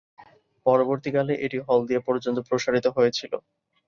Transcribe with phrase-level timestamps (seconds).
[0.65, 3.33] পরবর্তীকালে এটি হলদিয়া পর্যন্ত প্রসারিত হয়েছিল।